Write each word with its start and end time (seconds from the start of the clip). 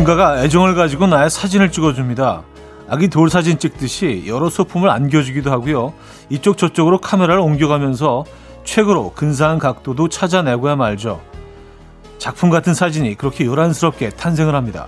누군가가 0.00 0.42
애정을 0.44 0.74
가지고 0.74 1.06
나의 1.06 1.28
사진을 1.28 1.70
찍어줍니다. 1.72 2.42
아기 2.88 3.08
돌 3.08 3.28
사진 3.28 3.58
찍듯이 3.58 4.24
여러 4.26 4.48
소품을 4.48 4.88
안겨주기도 4.88 5.50
하고요. 5.50 5.92
이쪽 6.30 6.56
저쪽으로 6.56 6.98
카메라를 7.00 7.40
옮겨가면서 7.40 8.24
최고로 8.64 9.12
근사한 9.12 9.58
각도도 9.58 10.08
찾아내고야 10.08 10.76
말죠. 10.76 11.20
작품 12.16 12.48
같은 12.48 12.72
사진이 12.72 13.16
그렇게 13.16 13.44
요란스럽게 13.44 14.10
탄생을 14.10 14.54
합니다. 14.54 14.86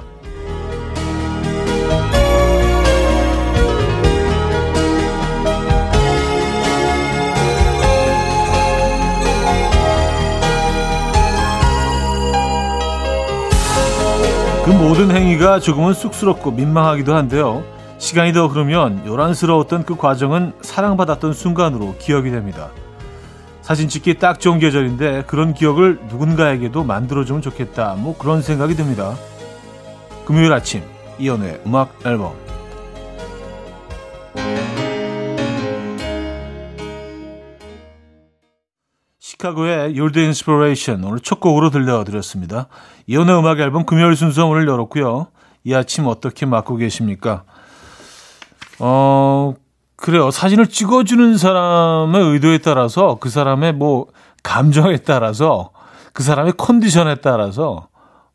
그 14.72 14.76
모든 14.76 15.10
행위가 15.10 15.60
조금은 15.60 15.92
쑥스럽고 15.92 16.50
민망하기도 16.50 17.14
한데요. 17.14 17.62
시간이 17.98 18.32
더 18.32 18.46
흐르면 18.46 19.06
요란스러웠던 19.06 19.84
그 19.84 19.96
과정은 19.96 20.54
사랑받았던 20.62 21.34
순간으로 21.34 21.94
기억이 21.98 22.30
됩니다. 22.30 22.70
사진 23.60 23.90
찍기 23.90 24.14
딱 24.14 24.40
좋은 24.40 24.58
계절인데 24.58 25.24
그런 25.26 25.52
기억을 25.52 26.00
누군가에게도 26.08 26.84
만들어주면 26.84 27.42
좋겠다. 27.42 27.96
뭐 27.98 28.16
그런 28.16 28.40
생각이 28.40 28.74
듭니다. 28.74 29.14
금요일 30.24 30.54
아침 30.54 30.82
이연우의 31.18 31.60
음악 31.66 31.94
앨범 32.06 32.32
시카고의 39.42 39.94
You're 39.94 40.12
the 40.12 40.26
Inspiration 40.26 41.04
오늘 41.04 41.20
첫 41.20 41.40
곡으로 41.40 41.70
들려드렸습니다. 41.70 42.68
이혼의 43.06 43.36
음악 43.36 43.58
앨범 43.58 43.84
금요일 43.84 44.14
순서 44.14 44.46
오늘 44.46 44.68
열었고요. 44.68 45.26
이 45.64 45.74
아침 45.74 46.06
어떻게 46.06 46.46
맞고 46.46 46.76
계십니까? 46.76 47.42
어, 48.78 49.54
그래요. 49.96 50.30
사진을 50.30 50.68
찍어주는 50.68 51.36
사람의 51.36 52.22
의도에 52.22 52.58
따라서 52.58 53.18
그 53.20 53.28
사람의 53.28 53.74
뭐 53.74 54.06
감정에 54.42 54.98
따라서 54.98 55.70
그 56.12 56.22
사람의 56.22 56.54
컨디션에 56.56 57.16
따라서 57.16 57.88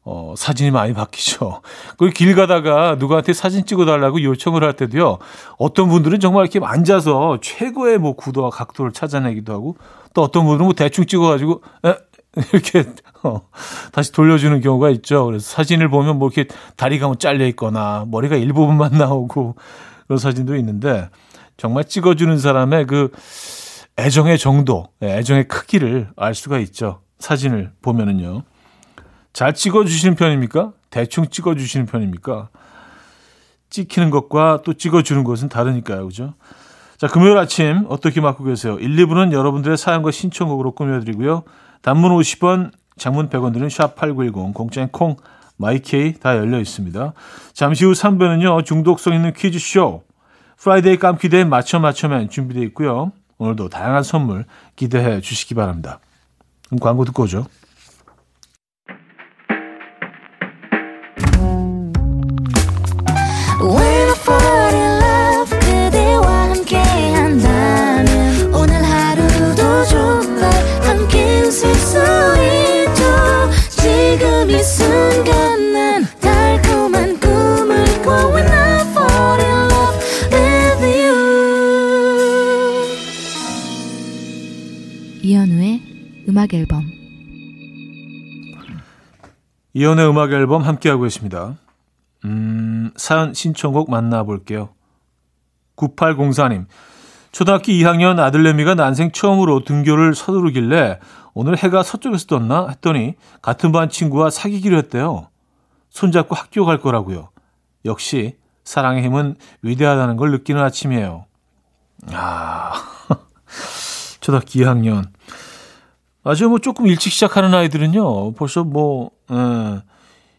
어, 0.03 0.33
사진이 0.37 0.71
많이 0.71 0.93
바뀌죠. 0.93 1.61
그리고 1.97 2.13
길 2.13 2.35
가다가 2.35 2.95
누구한테 2.97 3.33
사진 3.33 3.65
찍어달라고 3.65 4.23
요청을 4.23 4.63
할 4.63 4.73
때도요. 4.73 5.19
어떤 5.57 5.89
분들은 5.89 6.19
정말 6.19 6.45
이렇게 6.45 6.65
앉아서 6.65 7.39
최고의 7.41 7.97
뭐 7.97 8.13
구도와 8.13 8.49
각도를 8.49 8.93
찾아내기도 8.93 9.53
하고 9.53 9.75
또 10.17 10.23
어떤 10.23 10.45
분들은 10.45 10.65
뭐 10.65 10.73
대충 10.73 11.05
찍어가지고 11.05 11.61
에? 11.85 11.95
이렇게 12.51 12.85
어, 13.21 13.47
다시 13.91 14.11
돌려주는 14.11 14.61
경우가 14.61 14.89
있죠. 14.89 15.27
그래서 15.27 15.47
사진을 15.47 15.89
보면 15.89 16.17
뭐 16.17 16.29
이렇게 16.29 16.51
다리가 16.75 17.05
뭐 17.05 17.17
잘려 17.17 17.45
있거나 17.49 18.03
머리가 18.07 18.35
일부분만 18.35 18.93
나오고 18.97 19.55
그런 20.07 20.17
사진도 20.17 20.55
있는데 20.55 21.07
정말 21.55 21.83
찍어주는 21.83 22.35
사람의 22.39 22.87
그 22.87 23.11
애정의 23.99 24.39
정도, 24.39 24.87
예, 25.03 25.19
애정의 25.19 25.47
크기를 25.47 26.09
알 26.15 26.33
수가 26.33 26.57
있죠. 26.59 27.01
사진을 27.19 27.73
보면은요. 27.83 28.41
잘 29.33 29.53
찍어주시는 29.53 30.15
편입니까? 30.15 30.73
대충 30.89 31.27
찍어주시는 31.27 31.85
편입니까? 31.85 32.49
찍히는 33.69 34.09
것과 34.09 34.61
또 34.65 34.73
찍어주는 34.73 35.23
것은 35.23 35.47
다르니까요. 35.47 36.07
그죠? 36.07 36.33
자, 36.97 37.05
금요일 37.05 37.37
아침 37.37 37.85
어떻게 37.89 38.21
맞고 38.21 38.43
계세요? 38.43 38.77
1, 38.79 38.95
2부는 38.95 39.31
여러분들의 39.31 39.77
사연과 39.77 40.09
신청곡으로 40.09 40.71
꾸며드리고요. 40.71 41.43
단문 41.83 42.11
50원, 42.11 42.71
장문 42.97 43.29
100원 43.29 43.53
드는 43.53 43.67
샵8910, 43.67 44.55
공짜인 44.55 44.87
콩, 44.91 45.15
마이케이 45.57 46.13
다 46.13 46.35
열려 46.35 46.59
있습니다. 46.59 47.13
잠시 47.53 47.85
후 47.85 47.91
3부는요. 47.91 48.65
중독성 48.65 49.13
있는 49.13 49.33
퀴즈쇼. 49.33 50.03
Friday 50.57 50.97
깜퀴대에 50.97 51.43
맞춰 51.43 51.77
맞춰면 51.77 52.29
준비되어 52.29 52.63
있고요. 52.63 53.11
오늘도 53.37 53.69
다양한 53.69 54.01
선물 54.01 54.45
기대해 54.75 55.21
주시기 55.21 55.53
바랍니다. 55.53 55.99
그럼 56.65 56.79
광고 56.79 57.05
듣고 57.05 57.23
오죠. 57.23 57.45
음악 86.37 86.53
앨범 86.53 86.85
이연의 89.73 90.07
음악 90.07 90.31
앨범 90.31 90.61
함께하고 90.61 91.03
계십니다. 91.03 91.55
음, 92.25 92.91
사연 92.95 93.33
신청곡 93.33 93.89
만나볼게요. 93.89 94.69
9804님. 95.75 96.65
초등학교 97.31 97.71
2학년 97.71 98.19
아들내미가 98.19 98.75
난생 98.75 99.11
처음으로 99.11 99.63
등교를 99.63 100.15
서두르길래 100.15 100.99
오늘 101.39 101.55
해가 101.55 101.83
서쪽에서 101.83 102.25
떴나 102.25 102.67
했더니 102.69 103.13
같은 103.43 103.71
반 103.71 103.89
친구와 103.89 104.31
사귀기로 104.31 104.75
했대요. 104.79 105.27
손잡고 105.91 106.33
학교 106.33 106.65
갈 106.65 106.79
거라고요. 106.79 107.29
역시 107.85 108.37
사랑의 108.63 109.03
힘은 109.03 109.35
위대하다는 109.61 110.17
걸 110.17 110.31
느끼는 110.31 110.59
아침이에요. 110.63 111.25
아, 112.11 112.73
초등학교 114.19 114.47
2학년. 114.47 115.09
아주 116.23 116.49
뭐 116.49 116.57
조금 116.57 116.87
일찍 116.87 117.11
시작하는 117.11 117.53
아이들은요, 117.53 118.31
벌써 118.31 118.63
뭐, 118.63 119.11
예, 119.29 119.83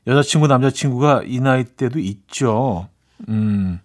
여자친구, 0.09 0.49
남자친구가 0.49 1.23
이 1.27 1.39
나이 1.39 1.63
때도 1.63 2.01
있죠. 2.01 2.89
음, 3.29 3.79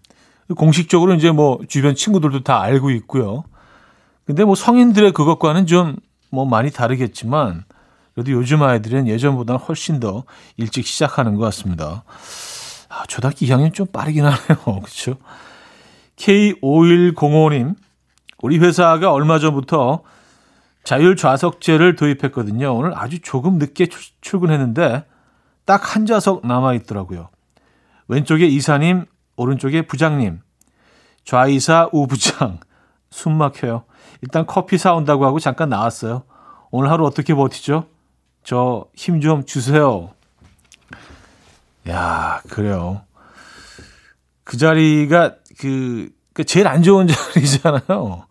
공식적으로 0.58 1.14
이제 1.14 1.30
뭐 1.30 1.60
주변 1.68 1.94
친구들도 1.94 2.42
다 2.42 2.60
알고 2.60 2.90
있고요. 2.90 3.44
근데 4.26 4.44
뭐 4.44 4.56
성인들의 4.56 5.12
그것과는 5.12 5.68
좀 5.68 5.98
뭐 6.34 6.46
많이 6.46 6.72
다르겠지만, 6.72 7.64
그래도 8.16 8.32
요즘 8.32 8.64
아이들은 8.64 9.08
예전보다 9.08 9.56
훨씬 9.56 10.00
더 10.00 10.24
일찍 10.58 10.88
시작하는 10.88 11.36
것 11.36 11.44
같습니다. 11.46 12.04
아, 12.90 13.06
초등학교 13.08 13.46
2학년 13.46 13.74
좀 13.74 13.86
빠르긴 13.88 14.26
하네요. 14.26 14.64
그렇죠? 14.82 15.18
K5105님, 16.18 17.76
우리 18.42 18.58
회사가 18.58 19.12
얼마 19.14 19.38
전부터 19.40 20.02
자율 20.84 21.16
좌석제를 21.16 21.96
도입했거든요. 21.96 22.76
오늘 22.76 22.92
아주 22.98 23.20
조금 23.22 23.58
늦게 23.58 23.88
출근했는데 24.22 25.06
딱 25.66 25.96
한 25.96 26.06
좌석 26.06 26.46
남아 26.46 26.74
있더라고요. 26.74 27.30
왼쪽에 28.08 28.46
이사님, 28.48 29.06
오른쪽에 29.38 29.84
부장님, 29.84 30.42
좌이사 31.26 31.90
우부장. 31.94 32.60
숨 33.12 33.34
막혀요. 33.38 33.86
일단 34.24 34.46
커피 34.46 34.78
사온다고 34.78 35.26
하고 35.26 35.38
잠깐 35.40 35.68
나왔어요. 35.68 36.24
오늘 36.72 36.90
하루 36.90 37.06
어떻게 37.06 37.34
버티죠? 37.36 37.88
저 38.46 38.86
힘 38.96 39.20
좀 39.20 39.46
주세요. 39.46 40.12
야, 41.90 42.42
그래요. 42.50 43.02
그 44.46 44.56
자리가 44.58 45.36
그, 45.60 46.10
그 46.34 46.46
제일 46.46 46.70
안 46.70 46.84
좋은 46.84 47.06
자리잖아요. 47.36 48.26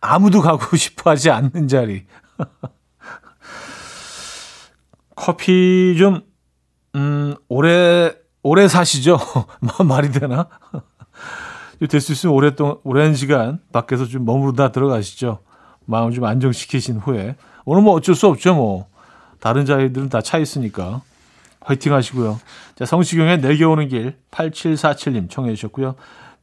아무도 0.00 0.40
가고 0.40 0.74
싶어 0.78 1.10
하지 1.10 1.30
않는 1.30 1.68
자리. 1.68 2.06
커피 5.14 5.96
좀, 5.98 6.22
음, 6.94 7.34
오래, 7.48 8.14
오래 8.42 8.68
사시죠? 8.68 9.18
말이 9.84 10.10
되나? 10.12 10.48
될 11.86 12.00
수 12.00 12.12
있으면 12.12 12.34
오랫동안, 12.34 12.76
오랜 12.82 13.14
시간 13.14 13.60
밖에서 13.72 14.04
좀 14.06 14.24
머무르다 14.24 14.72
들어가시죠. 14.72 15.38
마음 15.84 16.10
좀 16.12 16.24
안정시키신 16.24 16.96
후에. 16.98 17.36
오늘 17.64 17.82
뭐 17.82 17.94
어쩔 17.94 18.14
수 18.14 18.26
없죠, 18.26 18.54
뭐. 18.54 18.86
다른 19.40 19.64
자리들은 19.64 20.08
다 20.08 20.20
차 20.20 20.38
있으니까. 20.38 21.02
화이팅 21.60 21.92
하시고요. 21.92 22.40
자, 22.76 22.84
성시경의 22.86 23.40
내게 23.40 23.64
오는 23.64 23.86
길 23.88 24.16
8747님 24.30 25.28
청해 25.30 25.54
주셨고요. 25.54 25.94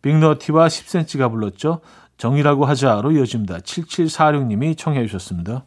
빅너티와 0.01 0.67
10cm가 0.67 1.31
불렀죠. 1.31 1.81
정이라고 2.17 2.65
하자로 2.65 3.11
이어집니다. 3.11 3.57
7746님이 3.59 4.77
청해 4.77 5.05
주셨습니다. 5.07 5.63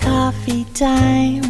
Coffee 0.00 0.64
time. 0.72 1.49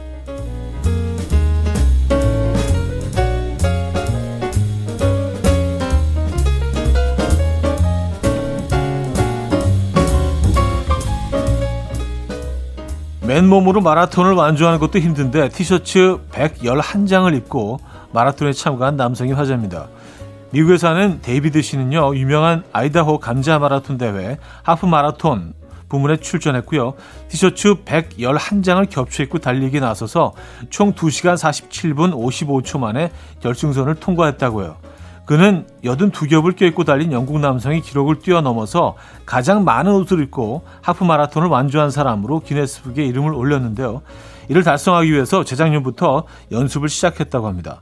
맨몸으로 13.31 13.79
마라톤을 13.79 14.33
완주하는 14.33 14.77
것도 14.79 14.99
힘든데 14.99 15.49
티셔츠 15.49 16.17
111장을 16.33 17.33
입고 17.37 17.79
마라톤에 18.11 18.51
참가한 18.51 18.97
남성이 18.97 19.31
화제입니다. 19.31 19.87
미국에 20.49 20.77
사는 20.77 21.21
데이비드 21.21 21.61
씨는요, 21.61 22.13
유명한 22.17 22.65
아이다호 22.73 23.19
감자 23.19 23.57
마라톤 23.57 23.97
대회 23.97 24.37
하프 24.63 24.85
마라톤 24.85 25.53
부문에 25.87 26.17
출전했고요. 26.17 26.95
티셔츠 27.29 27.75
111장을 27.85 28.89
겹쳐 28.89 29.23
입고 29.23 29.39
달리기 29.39 29.79
나서서 29.79 30.33
총 30.69 30.93
2시간 30.93 31.35
47분 31.35 32.13
55초 32.13 32.79
만에 32.79 33.11
결승선을 33.39 33.95
통과했다고요. 33.95 34.75
그는 35.31 35.65
82겹을 35.85 36.57
껴입고 36.57 36.83
달린 36.83 37.13
영국 37.13 37.39
남성이 37.39 37.79
기록을 37.79 38.19
뛰어넘어서 38.19 38.97
가장 39.25 39.63
많은 39.63 39.93
옷을 39.93 40.21
입고 40.23 40.63
하프 40.81 41.05
마라톤을 41.05 41.47
완주한 41.47 41.89
사람으로 41.89 42.41
기네스북에 42.41 43.05
이름을 43.05 43.33
올렸는데요. 43.33 44.01
이를 44.49 44.61
달성하기 44.63 45.09
위해서 45.09 45.45
재작년부터 45.45 46.25
연습을 46.51 46.89
시작했다고 46.89 47.47
합니다. 47.47 47.79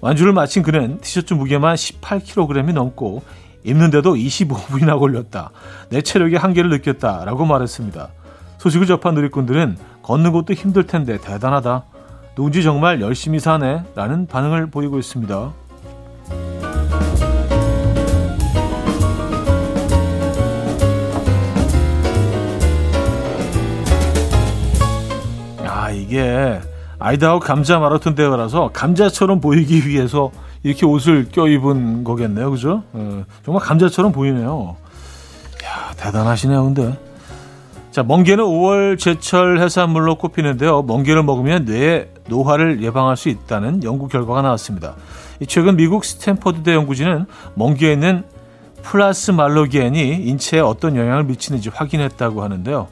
완주를 0.00 0.32
마친 0.32 0.62
그는 0.62 0.98
티셔츠 1.02 1.34
무게만 1.34 1.74
18kg이 1.74 2.72
넘고 2.72 3.22
입는데도 3.62 4.14
25분이나 4.14 4.98
걸렸다. 4.98 5.50
내 5.90 6.00
체력의 6.00 6.38
한계를 6.38 6.70
느꼈다. 6.70 7.26
라고 7.26 7.44
말했습니다. 7.44 8.08
소식을 8.56 8.86
접한 8.86 9.12
누리꾼들은 9.12 9.76
걷는 10.02 10.32
것도 10.32 10.54
힘들 10.54 10.86
텐데 10.86 11.18
대단하다. 11.20 11.84
누군지 12.36 12.62
정말 12.62 13.02
열심히 13.02 13.38
사네. 13.38 13.82
라는 13.94 14.26
반응을 14.26 14.70
보이고 14.70 14.98
있습니다. 14.98 15.65
이게 26.06 26.60
아이다호 26.98 27.40
감자 27.40 27.78
마라톤 27.78 28.14
대회라서 28.14 28.70
감자처럼 28.72 29.40
보이기 29.40 29.86
위해서 29.86 30.30
이렇게 30.62 30.86
옷을 30.86 31.28
껴입은 31.30 32.04
거겠네요. 32.04 32.50
그죠? 32.50 32.82
어, 32.92 33.24
정말 33.44 33.62
감자처럼 33.62 34.12
보이네요. 34.12 34.76
야 35.64 35.92
대단하시네요. 35.96 36.64
근데. 36.64 36.98
자, 37.90 38.02
멍게는 38.02 38.44
5월 38.44 38.98
제철 38.98 39.58
해산물로 39.58 40.16
꼽히는데요. 40.16 40.82
멍게를 40.82 41.22
먹으면 41.22 41.64
뇌의 41.64 42.10
노화를 42.28 42.82
예방할 42.82 43.16
수 43.16 43.30
있다는 43.30 43.84
연구 43.84 44.08
결과가 44.08 44.42
나왔습니다. 44.42 44.94
최근 45.48 45.76
미국 45.76 46.04
스탠퍼드대 46.04 46.74
연구진은 46.74 47.24
멍게에 47.54 47.92
있는 47.94 48.24
plasmalogen이 48.82 50.26
인체에 50.26 50.60
어떤 50.60 50.94
영향을 50.96 51.24
미치는지 51.24 51.70
확인했다고 51.70 52.42
하는데요. 52.42 52.88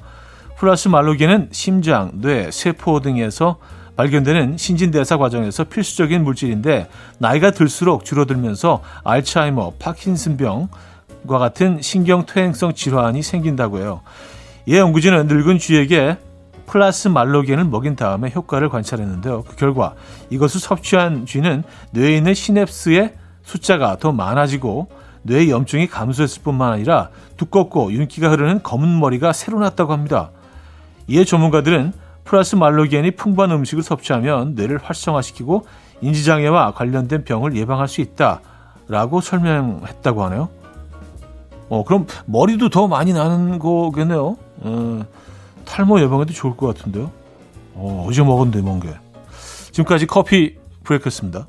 plasmalogen은 0.64 1.50
심장, 1.52 2.10
뇌, 2.14 2.50
세포 2.50 3.00
등에서 3.00 3.58
발견되는 3.96 4.56
신진대사 4.56 5.18
과정에서 5.18 5.64
필수적인 5.64 6.24
물질인데 6.24 6.88
나이가 7.18 7.50
들수록 7.50 8.06
줄어들면서 8.06 8.80
알츠하이머, 9.04 9.74
파킨슨병과 9.78 11.38
같은 11.38 11.82
신경퇴행성 11.82 12.72
질환이 12.72 13.22
생긴다고 13.22 13.80
해요. 13.80 14.00
이 14.64 14.74
연구진은 14.74 15.26
늙은 15.26 15.58
쥐에게 15.58 16.16
plasmalogen을 16.64 17.64
먹인 17.66 17.94
다음에 17.94 18.32
효과를 18.34 18.70
관찰했는데요. 18.70 19.42
그 19.42 19.56
결과 19.56 19.92
이것을 20.30 20.60
섭취한 20.60 21.26
쥐는 21.26 21.62
뇌에 21.90 22.16
있는 22.16 22.32
시냅스의 22.32 23.12
숫자가 23.42 23.98
더 23.98 24.12
많아지고 24.12 24.88
뇌의 25.24 25.50
염증이 25.50 25.88
감소했을 25.88 26.42
뿐만 26.42 26.72
아니라 26.72 27.10
두껍고 27.36 27.92
윤기가 27.92 28.30
흐르는 28.30 28.62
검은 28.62 28.98
머리가 28.98 29.34
새로 29.34 29.58
났다고 29.58 29.92
합니다. 29.92 30.30
이에 31.06 31.24
전문가들은 31.24 31.92
플러스 32.24 32.56
말로겐이 32.56 33.12
풍부한 33.12 33.50
음식을 33.50 33.82
섭취하면 33.82 34.54
뇌를 34.54 34.78
활성화시키고 34.82 35.66
인지장애와 36.00 36.72
관련된 36.72 37.24
병을 37.24 37.56
예방할 37.56 37.88
수 37.88 38.00
있다라고 38.00 39.20
설명했다고 39.20 40.24
하네요. 40.24 40.48
어, 41.68 41.84
그럼 41.84 42.06
머리도 42.26 42.68
더 42.68 42.88
많이 42.88 43.12
나는 43.12 43.58
거겠네요. 43.58 44.36
어, 44.58 45.06
탈모 45.64 46.00
예방에도 46.00 46.32
좋을 46.32 46.56
것 46.56 46.74
같은데요. 46.74 47.10
어, 47.74 48.06
어제 48.08 48.22
먹었는데 48.22 48.60
뭔게. 48.62 48.90
지금까지 49.72 50.06
커피 50.06 50.56
브레이크였습니다. 50.84 51.46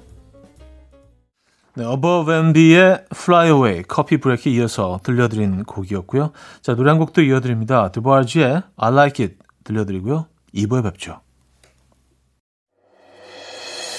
네, 1.75 1.83
Above 1.83 2.33
and 2.33 2.53
Beyond의 2.53 3.05
Fly 3.13 3.47
Away 3.47 3.83
커피 3.87 4.17
브레이크에 4.17 4.53
이어서 4.53 4.99
들려드린 5.03 5.65
곡이었고요. 5.65 6.31
자, 6.61 6.73
노래 6.73 6.89
한 6.89 6.97
곡도 6.99 7.21
이어드립니다. 7.21 7.91
드바지의 7.91 8.63
I 8.77 8.91
Like 8.93 9.25
It 9.25 9.37
들려드리고요. 9.65 10.27
2부에 10.53 10.83
뵙죠. 10.83 11.19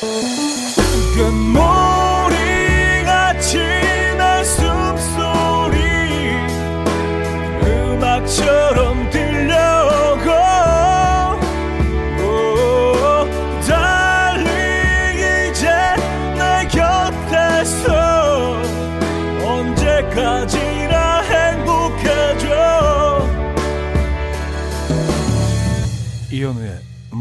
음 0.03 1.57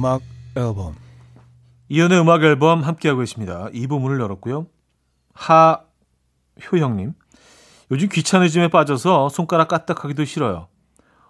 음악 0.05 0.21
앨범 0.55 0.93
이현우의 1.89 2.21
음악 2.21 2.43
앨범 2.43 2.83
함께하고 2.83 3.23
있습니다. 3.23 3.69
이 3.73 3.87
부분을 3.87 4.19
열었고요. 4.19 4.67
하효영님 5.33 7.13
요즘 7.89 8.09
귀차니즘에 8.09 8.67
빠져서 8.67 9.29
손가락 9.29 9.69
까딱하기도 9.69 10.25
싫어요. 10.25 10.67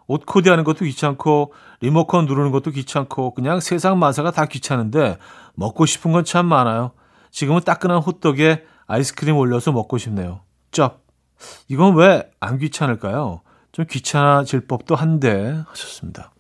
옷 0.08 0.26
코디하는 0.26 0.66
것도 0.66 0.84
귀찮고 0.84 1.54
리모컨 1.80 2.26
누르는 2.26 2.52
것도 2.52 2.72
귀찮고 2.72 3.34
그냥 3.34 3.62
세상 3.62 3.98
만사가 3.98 4.32
다 4.32 4.46
귀찮은데 4.46 5.18
먹고 5.56 5.86
싶은 5.86 6.12
건 6.12 6.26
참 6.26 6.46
많아요. 6.46 6.92
지금은 7.32 7.62
따끈한 7.62 8.00
호떡에 8.00 8.66
아이스크림 8.88 9.38
올려서 9.38 9.72
먹고 9.72 9.98
싶네요. 9.98 10.42
쩝. 10.72 11.06
이건 11.70 11.96
왜 11.96 12.30
안 12.42 12.58
귀찮을까요? 12.58 13.42
좀 13.72 13.86
귀찮아질 13.90 14.68
법도 14.68 14.96
한데 14.96 15.64
하셨습니다. 15.70 16.32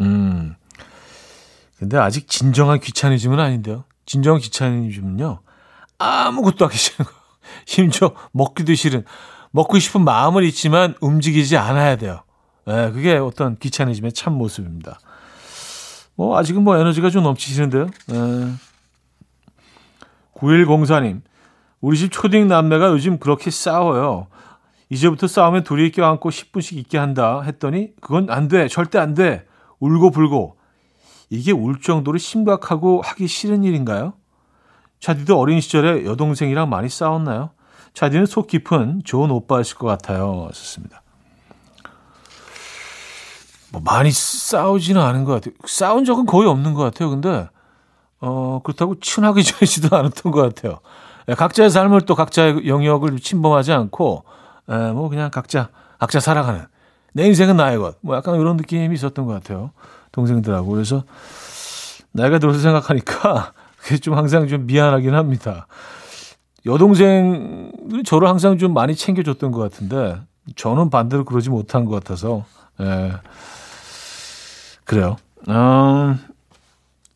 음. 0.00 0.56
근데 1.84 1.98
아직 1.98 2.28
진정한 2.28 2.80
귀차니즘은 2.80 3.38
아닌데요. 3.38 3.84
진정한 4.06 4.40
귀차니즘은요. 4.40 5.40
아무것도 5.98 6.64
하기 6.64 6.78
싫은 6.78 7.04
거. 7.04 7.12
심지어 7.66 8.14
먹기도 8.32 8.74
싫은 8.74 9.04
먹고 9.50 9.78
싶은 9.78 10.02
마음은 10.02 10.44
있지만 10.44 10.94
움직이지 11.02 11.58
않아야 11.58 11.96
돼요. 11.96 12.22
네, 12.66 12.90
그게 12.90 13.16
어떤 13.16 13.58
귀차니즘의 13.58 14.14
참 14.14 14.32
모습입니다. 14.32 14.98
뭐 16.14 16.38
아직은 16.38 16.62
뭐 16.62 16.78
에너지가 16.78 17.10
좀 17.10 17.22
넘치시는데요. 17.22 17.90
네. 18.06 18.54
9104님, 20.36 21.20
우리 21.82 21.98
집 21.98 22.12
초딩 22.12 22.48
남매가 22.48 22.88
요즘 22.92 23.18
그렇게 23.18 23.50
싸워요. 23.50 24.28
이제부터 24.88 25.26
싸우면 25.26 25.64
둘이 25.64 25.90
껴안고 25.90 26.30
10분씩 26.30 26.78
있게 26.78 26.96
한다 26.96 27.42
했더니 27.42 27.90
그건 28.00 28.30
안 28.30 28.48
돼. 28.48 28.68
절대 28.68 28.98
안 28.98 29.12
돼. 29.12 29.44
울고 29.80 30.10
불고. 30.12 30.56
이게 31.34 31.52
울 31.52 31.80
정도로 31.80 32.18
심각하고 32.18 33.02
하기 33.02 33.26
싫은 33.26 33.64
일인가요? 33.64 34.14
차디도 35.00 35.38
어린 35.38 35.60
시절에 35.60 36.04
여동생이랑 36.04 36.70
많이 36.70 36.88
싸웠나요? 36.88 37.50
차디는 37.92 38.26
속 38.26 38.46
깊은 38.46 39.02
좋은 39.04 39.30
오빠였을 39.30 39.76
것 39.76 39.86
같아요. 39.86 40.48
썼습니다. 40.52 41.02
뭐 43.70 43.82
많이 43.84 44.10
싸우지는 44.10 45.00
않은 45.00 45.24
것 45.24 45.32
같아요. 45.34 45.54
싸운 45.66 46.04
적은 46.04 46.26
거의 46.26 46.48
없는 46.48 46.74
것 46.74 46.82
같아요. 46.82 47.10
근데 47.10 47.48
어 48.20 48.60
그렇다고 48.62 48.98
친하게 49.00 49.42
지내지도 49.44 49.96
않았던 49.96 50.32
것 50.32 50.42
같아요. 50.42 50.78
예, 51.28 51.34
각자의 51.34 51.70
삶을 51.70 52.02
또 52.02 52.14
각자의 52.14 52.66
영역을 52.66 53.18
침범하지 53.18 53.72
않고 53.72 54.24
에, 54.70 54.74
예, 54.74 54.92
뭐 54.92 55.08
그냥 55.08 55.30
각자 55.30 55.70
각자 55.98 56.20
살아가는 56.20 56.66
내 57.12 57.26
인생은 57.26 57.56
나의 57.56 57.78
것. 57.78 57.96
뭐 58.00 58.16
약간 58.16 58.40
이런 58.40 58.56
느낌이 58.56 58.94
있었던 58.94 59.26
것 59.26 59.32
같아요. 59.32 59.72
동생들하고 60.14 60.70
그래서 60.70 61.04
나이가 62.12 62.38
들어서 62.38 62.60
생각하니까 62.60 63.52
그게 63.78 63.98
좀 63.98 64.14
항상 64.14 64.46
좀 64.48 64.66
미안하긴 64.66 65.14
합니다. 65.14 65.66
여동생들이 66.64 68.04
저를 68.04 68.28
항상 68.28 68.56
좀 68.56 68.72
많이 68.72 68.94
챙겨줬던 68.94 69.50
것 69.50 69.60
같은데 69.60 70.18
저는 70.56 70.88
반대로 70.88 71.24
그러지 71.24 71.50
못한 71.50 71.84
것 71.84 71.92
같아서 71.92 72.44
예. 72.80 73.12
그래요. 74.84 75.16
음, 75.48 76.18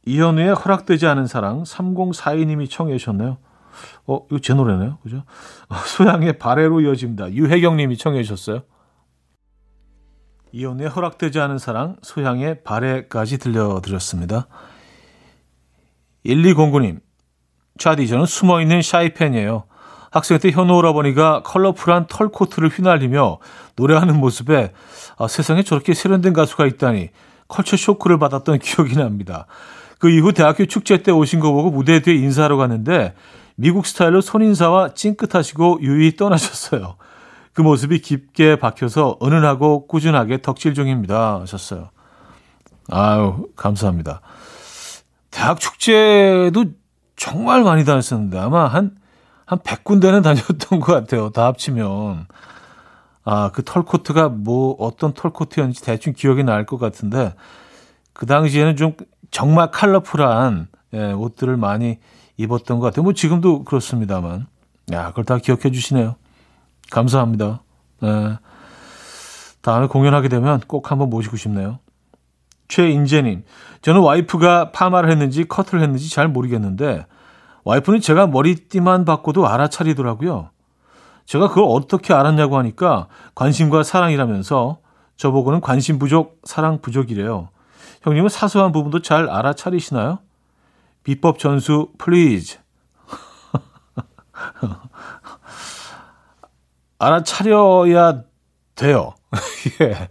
이현우의 0.05 0.55
허락되지 0.55 1.07
않은 1.07 1.27
사랑 1.27 1.63
3042님이 1.63 2.69
청해 2.69 2.99
주셨네요. 2.99 3.39
어, 4.07 4.21
이거 4.31 4.39
제 4.41 4.55
노래네요. 4.55 4.99
그죠? 5.03 5.23
소양의 5.97 6.39
발해로 6.39 6.81
이어집니다. 6.81 7.33
유혜경님이 7.33 7.97
청해 7.97 8.23
주셨어요. 8.23 8.63
이혼의 10.53 10.89
허락되지 10.89 11.41
않은 11.41 11.59
사랑, 11.59 11.97
소향의 12.03 12.63
발해까지 12.63 13.39
들려드렸습니다. 13.39 14.47
1209님, 16.25 17.01
차디, 17.79 18.09
저는 18.09 18.27
숨어있는 18.27 18.83
샤이팬이에요. 18.83 19.65
학생 20.11 20.39
때 20.39 20.51
현우 20.51 20.75
오라버니가 20.75 21.43
컬러풀한 21.45 22.07
털코트를 22.07 22.71
휘날리며 22.71 23.39
노래하는 23.77 24.19
모습에 24.19 24.73
아, 25.19 25.29
세상에 25.29 25.63
저렇게 25.63 25.95
세련된 25.95 26.33
가수가 26.33 26.67
있다니 26.67 27.11
컬처 27.47 27.77
쇼크를 27.77 28.19
받았던 28.19 28.59
기억이 28.61 28.97
납니다. 28.97 29.47
그 29.99 30.11
이후 30.11 30.33
대학교 30.33 30.65
축제 30.67 31.03
때 31.03 31.11
오신 31.13 31.41
거 31.41 31.53
보고 31.53 31.71
무대 31.71 32.01
뒤에 32.01 32.15
인사하러 32.15 32.57
갔는데 32.57 33.15
미국 33.57 33.87
스타일로 33.87 34.21
손인사와 34.21 34.95
찡긋하시고 34.95 35.81
유유히 35.83 36.17
떠나셨어요. 36.17 36.97
그 37.59 37.63
모습이 37.63 37.99
깊게 37.99 38.61
박혀서 38.61 39.19
은은하고 39.21 39.89
꾸준하게 39.89 40.43
덕질 40.43 40.75
중입니다. 40.75 41.41
하셨어요. 41.41 41.89
아유, 42.89 43.49
감사합니다. 43.57 44.21
대학 45.33 45.59
축제도 45.59 46.67
정말 47.17 47.65
많이 47.65 47.85
다녔었는데 47.85 48.39
아마 48.39 48.69
한, 48.69 48.95
한 49.45 49.59
100군데는 49.59 50.23
다녔던 50.23 50.79
것 50.79 50.93
같아요. 50.93 51.31
다 51.31 51.47
합치면. 51.47 52.29
아, 53.25 53.51
그 53.53 53.65
털코트가 53.65 54.29
뭐 54.29 54.77
어떤 54.79 55.13
털코트였는지 55.13 55.83
대충 55.83 56.13
기억이 56.13 56.45
날 56.45 56.65
것 56.65 56.79
같은데 56.79 57.35
그 58.13 58.25
당시에는 58.27 58.77
좀 58.77 58.93
정말 59.33 59.73
컬러풀한 59.73 60.69
예, 60.93 61.11
옷들을 61.11 61.57
많이 61.57 61.99
입었던 62.37 62.79
것 62.79 62.87
같아요. 62.87 63.03
뭐 63.03 63.15
지금도 63.15 63.65
그렇습니다만. 63.65 64.47
야, 64.93 65.09
그걸 65.09 65.25
다 65.25 65.39
기억해 65.39 65.73
주시네요. 65.73 66.15
감사합니다. 66.91 67.63
네. 68.01 68.39
다음에 69.63 69.87
공연하게 69.87 70.29
되면 70.29 70.61
꼭 70.67 70.91
한번 70.91 71.11
모시고 71.11 71.37
싶네요. 71.37 71.79
최인재님, 72.69 73.45
저는 73.83 74.01
와이프가 74.01 74.73
파마를 74.73 75.11
했는지 75.11 75.45
커트를 75.47 75.83
했는지 75.83 76.11
잘 76.11 76.29
모르겠는데 76.29 77.07
와이프는 77.65 78.01
제가 78.01 78.27
머리띠만 78.27 79.05
바꿔도 79.05 79.47
알아차리더라고요. 79.47 80.51
제가 81.27 81.49
그걸 81.49 81.65
어떻게 81.69 82.15
알았냐고 82.15 82.57
하니까 82.59 83.09
관심과 83.35 83.83
사랑이라면서 83.83 84.79
저보고는 85.17 85.61
관심 85.61 85.99
부족, 85.99 86.41
사랑 86.45 86.81
부족이래요. 86.81 87.49
형님은 88.03 88.29
사소한 88.29 88.73
부분도 88.73 89.03
잘 89.03 89.29
알아차리시나요? 89.29 90.21
비법 91.03 91.39
전수 91.39 91.89
please. 91.99 92.59
알아차려야 96.99 98.23
돼요. 98.75 99.15
예. 99.83 100.09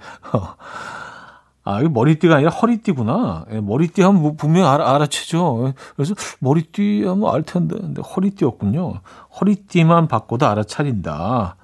아, 1.63 1.81
이거 1.81 1.89
머리띠가 1.89 2.35
아니라 2.35 2.49
허리띠구나. 2.49 3.45
예, 3.51 3.59
머리띠 3.59 4.01
하면 4.01 4.21
뭐 4.21 4.33
분명히 4.37 4.67
알아, 4.67 4.95
알아채죠. 4.95 5.73
그래서 5.97 6.15
머리띠 6.39 7.03
하면 7.05 7.33
알 7.33 7.43
텐데. 7.43 7.75
근데 7.77 8.01
허리띠였군요. 8.01 9.01
허리띠만 9.39 10.07
바꿔도 10.07 10.47
알아차린다. 10.47 11.57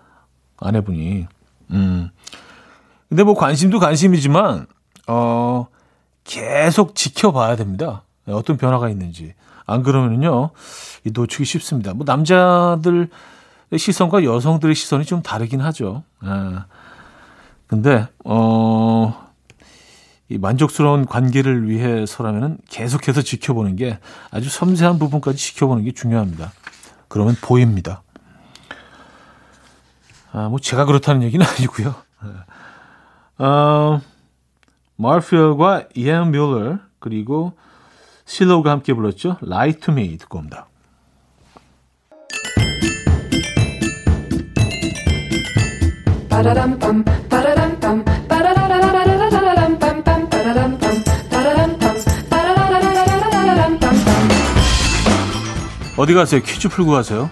아내분이. 0.58 1.28
음. 1.72 2.10
근데 3.08 3.24
뭐 3.24 3.34
관심도 3.36 3.80
관심이지만, 3.80 4.66
어, 5.08 5.68
계속 6.26 6.96
지켜봐야 6.96 7.56
됩니다. 7.56 8.04
어떤 8.28 8.58
변화가 8.58 8.90
있는지. 8.90 9.36
안 9.66 9.84
그러면요, 9.84 10.50
놓치기 11.06 11.46
쉽습니다. 11.46 11.94
뭐 11.94 12.04
남자들 12.06 13.10
시선과 13.78 14.24
여성들의 14.24 14.76
시선이 14.76 15.06
좀 15.06 15.22
다르긴 15.22 15.62
하죠. 15.62 16.04
아, 16.20 16.66
근데 17.68 18.08
어, 18.24 19.32
이 20.30 20.38
만족스러운 20.38 21.06
관계를 21.06 21.68
위해서라면은 21.68 22.58
계속해서 22.70 23.22
지켜보는 23.22 23.76
게 23.76 24.00
아주 24.32 24.50
섬세한 24.50 25.00
부분까지 25.00 25.38
지켜보는 25.38 25.84
게 25.84 25.92
중요합니다. 25.92 26.52
그러면 27.08 27.36
보입니다. 27.42 28.02
아, 30.32 30.50
뭐 30.50 30.60
제가 30.60 30.86
그렇다는 30.86 31.24
얘기는 31.24 31.46
아니고요. 31.46 31.96
어, 33.38 34.02
마르필과 34.96 35.90
이앤 35.96 36.32
뮬러 36.32 36.80
그리고 37.00 37.54
실로가 38.26 38.72
함께 38.72 38.94
불렀죠. 38.94 39.38
To 39.82 39.94
Me 39.94 40.18
듣고 40.18 40.40
옵니다. 40.40 40.68
어디 55.96 56.14
가세요? 56.14 56.42
퀴즈 56.42 56.68
풀고 56.70 56.92
가세요. 56.92 57.30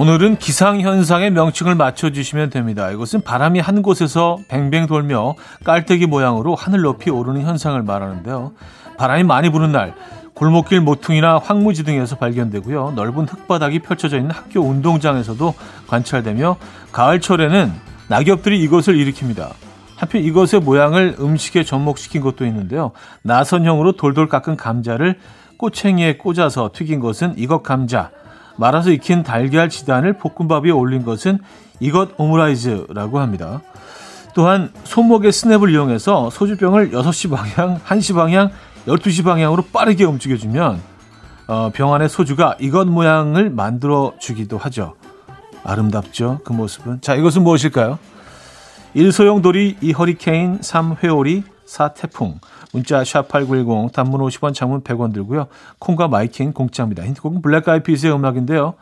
오늘은 0.00 0.38
기상현상의 0.38 1.30
명칭을 1.32 1.74
맞춰주시면 1.74 2.48
됩니다. 2.48 2.90
이것은 2.90 3.20
바람이 3.20 3.60
한 3.60 3.82
곳에서 3.82 4.38
뱅뱅 4.48 4.86
돌며 4.86 5.34
깔때기 5.62 6.06
모양으로 6.06 6.54
하늘 6.54 6.80
높이 6.80 7.10
오르는 7.10 7.42
현상을 7.42 7.82
말하는데요. 7.82 8.52
바람이 8.96 9.24
많이 9.24 9.50
부는 9.50 9.72
날, 9.72 9.94
골목길 10.32 10.80
모퉁이나 10.80 11.36
황무지 11.36 11.84
등에서 11.84 12.16
발견되고요. 12.16 12.94
넓은 12.96 13.26
흙바닥이 13.28 13.80
펼쳐져 13.80 14.16
있는 14.16 14.30
학교 14.30 14.62
운동장에서도 14.62 15.54
관찰되며 15.88 16.56
가을철에는 16.92 17.70
낙엽들이 18.08 18.58
이것을 18.58 18.94
일으킵니다. 18.94 19.50
한편 19.96 20.22
이것의 20.22 20.62
모양을 20.62 21.16
음식에 21.20 21.62
접목시킨 21.62 22.22
것도 22.22 22.46
있는데요. 22.46 22.92
나선형으로 23.20 23.92
돌돌 23.98 24.30
깎은 24.30 24.56
감자를 24.56 25.18
꼬챙이에 25.58 26.16
꽂아서 26.16 26.70
튀긴 26.72 27.00
것은 27.00 27.34
이것 27.36 27.62
감자, 27.62 28.10
말아서 28.56 28.90
익힌 28.90 29.22
달걀 29.22 29.68
지단을 29.68 30.14
볶음밥 30.14 30.64
위에 30.64 30.70
올린 30.70 31.04
것은 31.04 31.38
이것 31.80 32.10
오므라이즈라고 32.18 33.18
합니다. 33.20 33.62
또한 34.34 34.70
손목의 34.84 35.32
스냅을 35.32 35.70
이용해서 35.70 36.30
소주병을 36.30 36.90
6시 36.90 37.30
방향, 37.30 37.80
1시 37.80 38.14
방향, 38.14 38.50
12시 38.86 39.24
방향으로 39.24 39.64
빠르게 39.72 40.04
움직여주면 40.04 40.80
어, 41.48 41.70
병 41.74 41.92
안의 41.92 42.08
소주가 42.08 42.56
이것 42.60 42.86
모양을 42.86 43.50
만들어 43.50 44.12
주기도 44.20 44.56
하죠. 44.56 44.94
아름답죠. 45.64 46.40
그 46.44 46.52
모습은. 46.52 47.00
자, 47.00 47.16
이것은 47.16 47.42
무엇일까요? 47.42 47.98
1 48.94 49.42
소용돌이, 49.42 49.76
2 49.80 49.92
허리케인, 49.92 50.58
3 50.60 50.96
회오리, 51.02 51.44
4 51.70 51.94
태풍. 51.94 52.40
문자 52.72 53.00
샵8910 53.02 53.92
단문 53.92 54.20
50원 54.22 54.52
장문 54.52 54.82
100원 54.82 55.14
들고요. 55.14 55.46
콩과 55.78 56.08
마이K 56.08 56.52
공짜입니다. 56.52 57.04
힌트곡은 57.04 57.42
Black 57.42 57.68
Eyed 57.68 57.86
Peas의 57.86 58.12
음악인데요. 58.12 58.74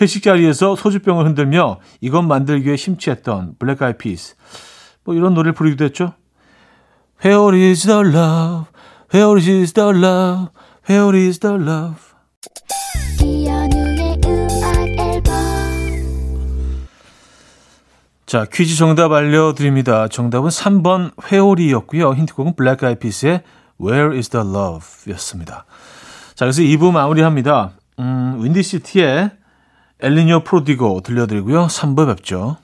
회식 0.00 0.22
자리에서 0.22 0.76
소주병을 0.76 1.26
흔들며 1.26 1.80
이것 2.00 2.22
만들기 2.22 2.66
위해 2.66 2.76
심취했던 2.76 3.56
Black 3.58 3.82
Eyed 3.82 4.06
Peas. 4.06 4.36
뭐 5.02 5.16
이런 5.16 5.34
노래를 5.34 5.52
부르기도 5.52 5.84
했죠. 5.84 6.12
Where 7.24 7.70
is 7.70 7.82
the 7.84 7.98
love? 8.06 8.66
Where 9.12 9.36
is 9.36 9.72
the 9.72 9.88
love? 9.90 10.50
Where 10.88 11.18
is 11.18 11.40
the 11.40 11.56
love? 11.56 12.00
자, 18.28 18.44
퀴즈 18.44 18.76
정답 18.76 19.10
알려드립니다. 19.12 20.06
정답은 20.06 20.50
3번 20.50 21.12
회오리였고요. 21.32 22.12
힌트곡은 22.12 22.56
블랙 22.56 22.84
아이피스의 22.84 23.40
Where 23.80 24.14
is 24.14 24.28
the 24.28 24.46
Love 24.46 25.10
였습니다. 25.14 25.64
자, 26.34 26.44
그래서 26.44 26.60
2부 26.60 26.92
마무리합니다. 26.92 27.70
음, 27.98 28.38
윈디시티의 28.42 29.30
엘리뇨 30.00 30.44
프로디고 30.44 31.00
들려드리고요. 31.00 31.68
3부 31.68 32.06
뵙죠. 32.06 32.58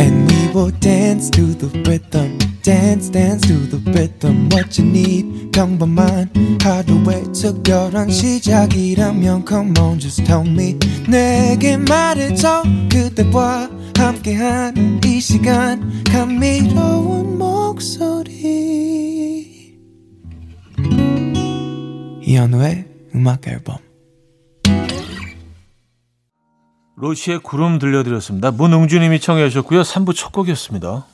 And 0.00 0.32
we 0.32 0.48
will 0.52 0.72
dance 0.80 1.30
to 1.30 1.56
the 1.56 1.70
rhythm. 1.84 2.53
Dance 2.64 3.10
dance 3.10 3.46
to 3.46 3.68
the 3.68 3.78
rhythm 3.92 4.48
what 4.50 4.80
you 4.80 4.90
need. 4.90 5.50
평범한 5.52 6.30
하루의 6.62 7.24
특별한 7.34 8.10
시작이라면 8.10 9.44
come 9.46 9.78
on 9.78 10.00
just 10.00 10.24
tell 10.24 10.48
me. 10.48 10.78
내게 11.06 11.76
말해줘 11.76 12.62
그대와 12.90 13.68
함께한 13.96 15.00
이 15.04 15.20
시간. 15.20 16.02
감미로운 16.04 17.36
목소리. 17.36 18.34
이현우의 22.22 22.86
음악 23.14 23.46
앨범. 23.46 23.76
로시의 26.96 27.40
구름 27.40 27.78
들려드렸습니다. 27.78 28.52
문웅주님이 28.52 29.20
청해 29.20 29.50
주셨고요. 29.50 29.82
3부 29.82 30.14
첫 30.16 30.32
곡이었습니다. 30.32 31.13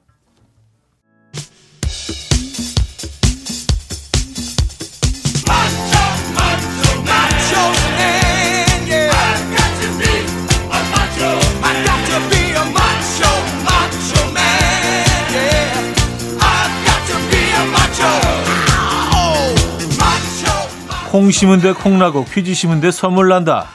콩 21.11 21.29
심은 21.29 21.59
데 21.59 21.73
콩나고 21.73 22.23
퀴즈 22.23 22.53
심은 22.53 22.79
데 22.79 22.89
선물 22.89 23.27
난다. 23.27 23.65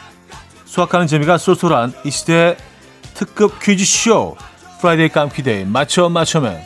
수확하는 0.64 1.07
재미가 1.07 1.37
쏠쏠한 1.37 1.92
이 2.07 2.11
시대의 2.11 2.57
특급 3.12 3.61
퀴즈쇼 3.61 4.38
Friday 4.81 5.11
깜퀴day 5.11 5.66
맞춰 5.66 6.09
맞춰맨 6.09 6.59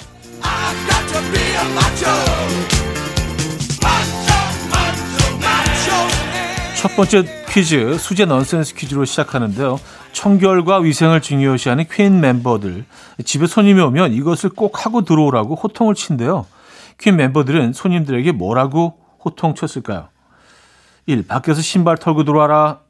첫 6.80 6.94
번째 6.94 7.24
퀴즈 7.48 7.98
수제 7.98 8.26
넌센스 8.26 8.76
퀴즈로 8.76 9.04
시작하는데요. 9.04 9.80
청결과 10.12 10.78
위생을 10.78 11.20
중요시하는 11.20 11.87
퀸 11.90 12.20
멤버들 12.20 12.85
집에 13.24 13.48
손님이 13.48 13.80
오면 13.80 14.12
이것을 14.12 14.50
꼭 14.50 14.87
하고 14.87 15.02
들어오라고 15.02 15.56
호통을 15.56 15.96
친대요. 15.96 16.46
퀸 16.96 17.16
멤버들은 17.16 17.72
손님들에게 17.72 18.30
뭐라고 18.30 18.98
호통 19.24 19.56
쳤을까요? 19.56 20.11
1. 21.06 21.26
밖에서 21.26 21.60
신발 21.60 21.96
털고 21.96 22.24
들어와라. 22.24 22.80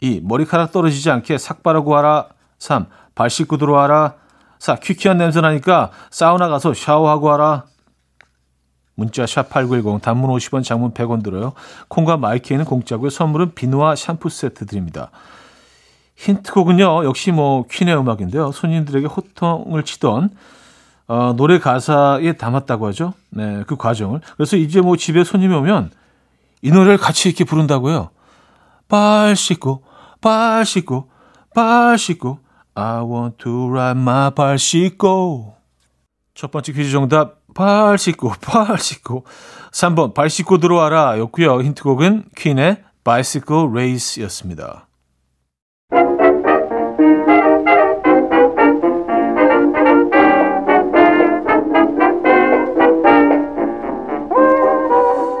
2. 0.00 0.20
머리카락 0.24 0.72
떨어지지 0.72 1.10
않게 1.10 1.38
삭 1.38 1.62
바르고 1.62 1.90
와라. 1.90 2.28
3. 2.58 2.86
발 3.14 3.30
씻고 3.30 3.56
들어와라. 3.56 4.14
4. 4.58 4.76
퀴퀴한 4.76 5.18
냄새 5.18 5.40
나니까 5.40 5.90
사우나 6.10 6.48
가서 6.48 6.74
샤워하고 6.74 7.26
와라. 7.26 7.64
문자 8.94 9.24
샵8910 9.24 10.02
단문 10.02 10.30
50원 10.30 10.64
장문 10.64 10.92
100원 10.92 11.22
들어요. 11.22 11.52
콩과 11.86 12.16
마이키에는 12.16 12.64
공짜고요. 12.64 13.10
선물은 13.10 13.54
비누와 13.54 13.94
샴푸 13.94 14.28
세트 14.28 14.66
드립니다. 14.66 15.10
힌트곡은요. 16.16 17.04
역시 17.04 17.30
뭐 17.30 17.64
퀸의 17.70 17.96
음악인데요. 17.96 18.50
손님들에게 18.50 19.06
호통을 19.06 19.84
치던 19.84 20.30
어, 21.06 21.32
노래 21.36 21.60
가사에 21.60 22.32
담았다고 22.32 22.88
하죠. 22.88 23.14
네, 23.30 23.62
그 23.66 23.76
과정을. 23.76 24.20
그래서 24.36 24.56
이제 24.56 24.80
뭐 24.80 24.96
집에 24.96 25.22
손님이 25.22 25.54
오면 25.54 25.90
이 26.62 26.70
노래를 26.70 26.98
같이 26.98 27.28
이렇게 27.28 27.44
부른다고요. 27.44 28.10
발 28.88 29.36
씻고, 29.36 29.84
발 30.20 30.64
씻고, 30.64 31.10
발 31.54 31.98
씻고, 31.98 32.38
I 32.74 33.02
want 33.02 33.38
to 33.38 33.70
ride 33.70 34.00
my 34.00 34.30
발 34.34 34.58
씻고. 34.58 35.54
첫 36.34 36.50
번째 36.50 36.72
퀴즈 36.72 36.90
정답, 36.90 37.42
발 37.54 37.98
씻고, 37.98 38.32
발 38.40 38.78
씻고. 38.78 39.24
3번, 39.72 40.14
발 40.14 40.30
씻고 40.30 40.58
들어와라 40.58 41.18
였고요. 41.18 41.60
힌트곡은 41.60 42.30
퀸의 42.36 42.82
Bicycle 43.04 43.68
Race 43.68 44.22
였습니다. 44.24 44.87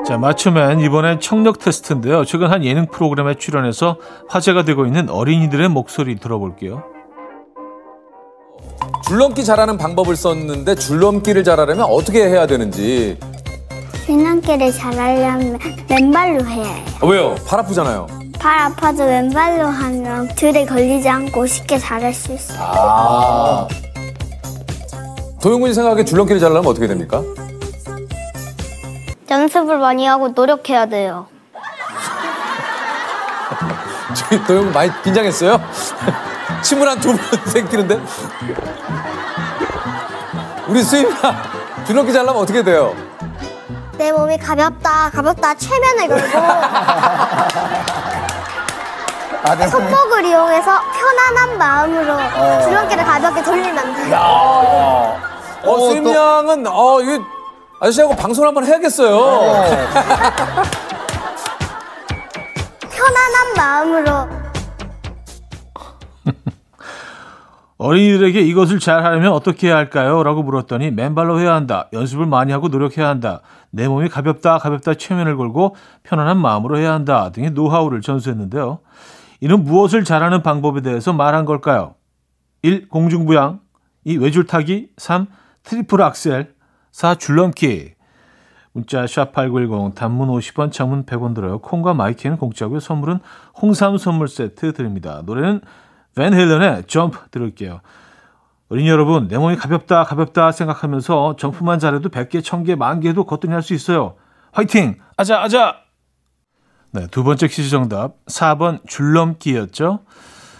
자, 0.08 0.16
맞추면 0.16 0.80
이번엔 0.80 1.20
청력 1.20 1.58
테스트인데요. 1.58 2.24
최근 2.24 2.50
한 2.50 2.64
예능 2.64 2.86
프로그램에 2.86 3.34
출연해서 3.34 3.98
화제가 4.30 4.64
되고 4.64 4.86
있는 4.86 5.10
어린이들의 5.10 5.68
목소리 5.68 6.18
들어볼게요. 6.18 6.82
줄넘기 9.06 9.44
잘하는 9.44 9.76
방법을 9.76 10.16
썼는데 10.16 10.76
줄넘기를 10.76 11.44
잘하려면 11.44 11.84
어떻게 11.90 12.26
해야 12.26 12.46
되는지. 12.46 13.18
줄넘기를 14.06 14.72
잘하려면 14.72 15.58
왼발로 15.90 16.42
해야 16.46 16.64
해요. 16.64 16.84
아, 17.02 17.06
왜요? 17.06 17.34
팔 17.46 17.60
아프잖아요. 17.60 18.06
발 18.38 18.58
아파도 18.60 19.04
왼발로 19.04 19.66
하면 19.66 20.28
들에 20.36 20.64
걸리지 20.64 21.06
않고 21.06 21.46
쉽게 21.46 21.76
잘할 21.76 22.14
수 22.14 22.32
있어요. 22.32 22.58
아. 22.62 23.68
도영군이 25.42 25.74
생각하기에 25.74 26.04
줄넘기를 26.06 26.40
잘하려면 26.40 26.70
어떻게 26.70 26.86
됩니까? 26.86 27.22
연습을 29.58 29.78
많이 29.78 30.06
하고 30.06 30.28
노력해야 30.28 30.86
돼요. 30.86 31.26
저희 34.14 34.42
도영군 34.44 34.72
많이 34.72 35.02
긴장했어요? 35.02 35.60
침을 36.62 36.88
한 36.88 36.98
두 37.00 37.08
번 37.12 37.18
생기는데? 37.46 38.00
우리 40.68 40.82
수임아 40.82 41.16
줄넘기 41.86 42.12
잘하려면 42.12 42.42
어떻게 42.42 42.62
돼요? 42.62 42.94
내 43.96 44.12
몸이 44.12 44.38
가볍다, 44.38 45.10
가볍다 45.10 45.54
최면을 45.54 46.08
걸고 46.08 46.38
손목을 49.70 50.24
이용해서 50.26 50.80
편안한 50.92 51.58
마음으로 51.58 52.62
줄넘기를 52.62 53.02
가볍게 53.04 53.42
돌리면 53.42 53.94
돼요. 53.94 54.16
어, 55.64 55.78
수임 55.90 56.06
양은, 56.14 56.66
어, 56.66 57.00
이거 57.00 57.24
아저씨하고 57.80 58.16
방송을 58.16 58.48
한번 58.48 58.64
해야겠어요. 58.66 59.16
편안한 62.90 63.54
마음으로 63.56 64.28
어린이들에게 67.78 68.40
이것을 68.40 68.80
잘 68.80 69.04
하려면 69.04 69.32
어떻게 69.32 69.68
해야 69.68 69.76
할까요? 69.76 70.24
라고 70.24 70.42
물었더니 70.42 70.90
맨발로 70.90 71.38
해야 71.38 71.54
한다. 71.54 71.88
연습을 71.92 72.26
많이 72.26 72.50
하고 72.50 72.66
노력해야 72.68 73.08
한다. 73.08 73.40
내 73.70 73.86
몸이 73.86 74.08
가볍다, 74.08 74.58
가볍다 74.58 74.94
최면을 74.94 75.36
걸고 75.36 75.76
편안한 76.02 76.38
마음으로 76.38 76.78
해야 76.78 76.92
한다. 76.92 77.30
등의 77.30 77.52
노하우를 77.52 78.00
전수했는데요. 78.00 78.80
이는 79.40 79.62
무엇을 79.62 80.02
잘하는 80.02 80.42
방법에 80.42 80.80
대해서 80.82 81.12
말한 81.12 81.44
걸까요? 81.44 81.94
1. 82.62 82.88
공중부양 82.88 83.60
2. 84.04 84.16
외줄타기 84.16 84.88
3. 84.96 85.26
트리플 85.62 86.02
악셀 86.02 86.57
4. 86.92 87.16
줄넘기 87.16 87.94
문자 88.72 89.04
샵8910 89.04 89.94
단문 89.94 90.28
50원 90.28 90.70
장문 90.70 91.04
100원 91.04 91.34
들어요. 91.34 91.58
콩과 91.58 91.94
마이K는 91.94 92.36
공짜고요. 92.36 92.80
선물은 92.80 93.18
홍삼 93.60 93.98
선물 93.98 94.28
세트 94.28 94.72
드립니다. 94.72 95.22
노래는 95.24 95.60
밴 96.14 96.34
헬런의 96.34 96.84
점프 96.86 97.28
들을게요. 97.30 97.80
어린이 98.70 98.88
여러분 98.88 99.28
내 99.28 99.38
몸이 99.38 99.56
가볍다 99.56 100.04
가볍다 100.04 100.52
생각하면서 100.52 101.36
점프만 101.38 101.78
잘해도 101.78 102.10
100개, 102.10 102.42
1000개, 102.42 102.76
만개도 102.76 103.24
거뜬히 103.24 103.54
할 103.54 103.62
수 103.62 103.74
있어요. 103.74 104.16
화이팅! 104.52 104.98
아자 105.16 105.40
아자! 105.40 105.76
네, 106.92 107.06
두 107.10 107.22
번째 107.24 107.48
퀴즈 107.48 107.70
정답 107.70 108.24
4번 108.26 108.86
줄넘기였죠. 108.86 110.00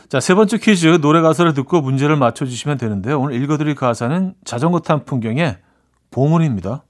자, 0.09 0.21
세 0.21 0.35
번째 0.35 0.59
퀴즈 0.59 1.01
노래 1.01 1.21
가사를 1.21 1.53
듣고 1.53 1.83
문제를 1.83 2.17
맞춰 2.17 2.47
주시면 2.47 2.79
되는데요. 2.79 3.21
오늘 3.21 3.41
읽어 3.43 3.59
드릴 3.59 3.75
가사는 3.75 4.35
자전거 4.45 4.81
탄 4.81 5.05
풍경의 5.05 5.59
보물입니다. 6.11 6.85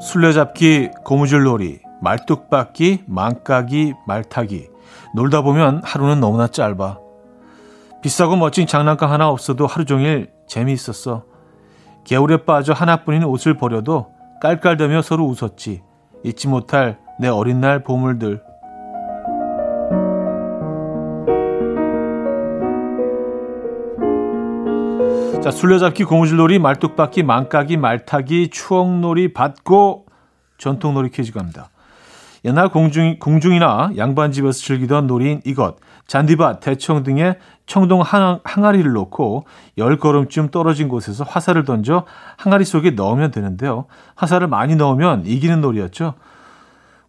술래잡기, 0.00 0.90
고무줄놀이, 1.02 1.80
말뚝박기, 2.00 3.04
망까기, 3.06 3.94
말타기. 4.06 4.68
놀다 5.14 5.42
보면 5.42 5.80
하루는 5.82 6.20
너무나 6.20 6.46
짧아. 6.46 6.98
비싸고 8.00 8.36
멋진 8.36 8.66
장난감 8.66 9.10
하나 9.10 9.28
없어도 9.28 9.66
하루 9.66 9.84
종일 9.84 10.30
재미있었어. 10.46 11.24
겨울에 12.04 12.44
빠져 12.44 12.72
하나뿐인 12.72 13.24
옷을 13.24 13.54
버려도 13.54 14.12
깔깔대며 14.40 15.02
서로 15.02 15.24
웃었지. 15.24 15.82
잊지 16.22 16.48
못할 16.48 16.98
내 17.18 17.28
어린 17.28 17.60
날 17.60 17.82
보물들. 17.82 18.42
자, 25.42 25.50
술래잡기, 25.50 26.04
고무줄놀이, 26.04 26.58
말뚝박기, 26.58 27.22
망까기, 27.22 27.76
말타기, 27.76 28.48
추억놀이, 28.48 29.34
받고 29.34 30.06
전통놀이 30.56 31.10
퀴즈 31.10 31.32
갑니다. 31.32 31.68
옛날 32.46 32.70
공중, 32.70 33.18
공중이나 33.18 33.90
양반집에서 33.96 34.58
즐기던 34.58 35.06
놀이인 35.06 35.42
이것, 35.44 35.76
잔디밭, 36.06 36.60
대청 36.60 37.02
등의 37.02 37.36
청동 37.66 38.02
항, 38.02 38.40
항아리를 38.44 38.90
놓고 38.92 39.46
열 39.78 39.98
걸음쯤 39.98 40.50
떨어진 40.50 40.88
곳에서 40.88 41.24
화살을 41.24 41.64
던져 41.64 42.04
항아리 42.36 42.64
속에 42.64 42.90
넣으면 42.90 43.30
되는데요. 43.30 43.86
화살을 44.16 44.48
많이 44.48 44.76
넣으면 44.76 45.24
이기는 45.26 45.60
놀이였죠. 45.60 46.14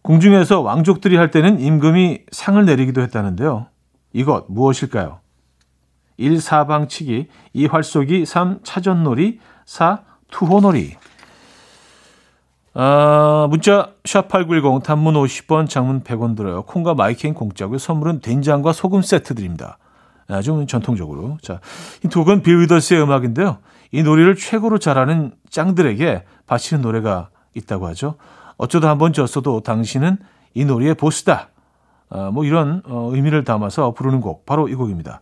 궁중에서 0.02 0.60
왕족들이 0.60 1.16
할 1.16 1.30
때는 1.30 1.60
임금이 1.60 2.20
상을 2.30 2.64
내리기도 2.64 3.02
했다는데요. 3.02 3.66
이것 4.12 4.46
무엇일까요? 4.48 5.20
1. 6.16 6.40
사방치기 6.40 7.28
2. 7.52 7.66
활쏘기 7.66 8.24
3. 8.24 8.60
차전놀이 8.62 9.40
4. 9.66 10.02
투호놀이 10.30 10.96
아, 12.78 13.46
문자 13.48 13.92
샵8910 14.04 14.82
단문 14.82 15.14
50원 15.14 15.68
장문 15.68 16.02
100원 16.02 16.36
들어요. 16.36 16.62
콩과 16.62 16.94
마이킹 16.94 17.32
공짜고요. 17.32 17.78
선물은 17.78 18.20
된장과 18.20 18.72
소금 18.72 19.00
세트 19.00 19.34
드립니다. 19.34 19.78
아주 20.28 20.64
전통적으로. 20.68 21.38
자, 21.42 21.60
힌트곡은 22.02 22.42
빌 22.42 22.60
위더스의 22.60 23.02
음악인데요. 23.02 23.58
이 23.92 24.02
노래를 24.02 24.36
최고로 24.36 24.78
잘하는 24.78 25.32
짱들에게 25.50 26.24
바치는 26.46 26.82
노래가 26.82 27.30
있다고 27.54 27.86
하죠. 27.88 28.16
어쩌다 28.56 28.90
한번 28.90 29.12
졌어도 29.12 29.60
당신은 29.60 30.18
이 30.54 30.64
노래의 30.64 30.94
보스다. 30.94 31.50
아, 32.08 32.30
뭐 32.30 32.44
이런 32.44 32.82
어, 32.86 33.10
의미를 33.12 33.44
담아서 33.44 33.92
부르는 33.92 34.20
곡 34.20 34.46
바로 34.46 34.68
이 34.68 34.74
곡입니다. 34.74 35.20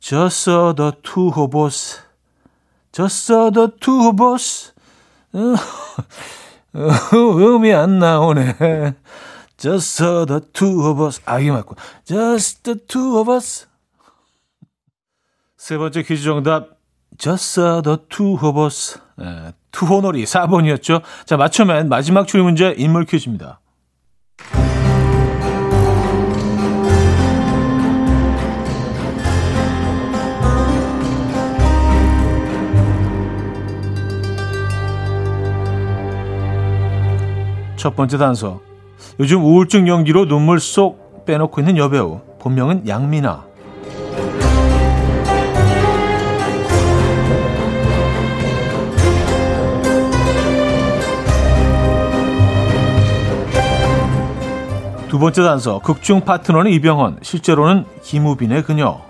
Just 0.00 0.50
saw 0.50 0.74
the 0.74 0.92
two 1.02 1.30
hobos. 1.30 2.00
Saw 2.92 3.50
the 3.50 3.68
two 3.80 4.00
hobos. 4.00 4.72
음이 6.74 7.72
안 7.72 7.98
나오네. 7.98 8.94
Just 9.58 9.98
the 9.98 10.40
two 10.52 10.86
of 10.86 11.02
us. 11.02 11.20
아, 11.26 11.40
이게 11.40 11.50
맞고. 11.50 11.74
Just 12.04 12.62
the 12.62 12.78
two 12.86 13.18
of 13.18 13.30
us. 13.32 13.66
세 15.56 15.76
번째 15.76 16.04
퀴즈 16.04 16.22
정답. 16.22 16.78
Just 17.18 17.60
the 17.82 17.96
two 18.08 18.38
of 18.40 18.56
us. 18.62 19.00
네, 19.16 19.52
투호놀이 19.72 20.24
4번이었죠. 20.24 21.02
자, 21.26 21.36
맞춰면 21.36 21.88
마지막 21.88 22.28
추리 22.28 22.40
문제 22.44 22.72
인물 22.78 23.04
퀴즈입니다. 23.04 23.60
첫 37.76 37.96
번째 37.96 38.18
단서. 38.18 38.67
요즘 39.20 39.44
우울증 39.44 39.88
연기로 39.88 40.26
눈물 40.28 40.60
쏙 40.60 41.24
빼놓고 41.26 41.60
있는 41.60 41.76
여배우. 41.76 42.20
본명은 42.38 42.86
양미나. 42.86 43.44
두 55.08 55.18
번째 55.18 55.42
단서. 55.42 55.80
극중 55.80 56.20
파트너는 56.20 56.70
이병헌. 56.70 57.18
실제로는 57.22 57.86
김우빈의 58.02 58.62
그녀. 58.62 59.07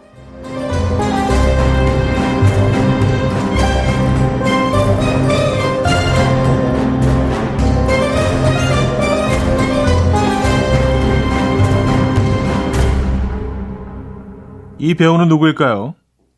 이 14.79 14.95
배우는 14.95 15.29
누구일까요? 15.29 15.95